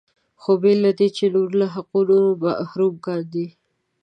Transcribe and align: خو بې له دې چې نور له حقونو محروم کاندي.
خو 0.41 0.51
بې 0.61 0.73
له 0.83 0.91
دې 0.99 1.07
چې 1.17 1.25
نور 1.35 1.49
له 1.59 1.67
حقونو 1.75 2.17
محروم 2.43 2.95
کاندي. 3.05 3.47